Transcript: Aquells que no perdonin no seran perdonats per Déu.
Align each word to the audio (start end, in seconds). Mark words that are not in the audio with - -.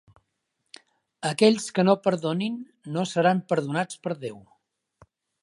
Aquells 1.29 1.67
que 1.75 1.85
no 1.89 1.95
perdonin 2.07 2.57
no 2.97 3.05
seran 3.11 3.45
perdonats 3.53 4.01
per 4.07 4.19
Déu. 4.27 4.43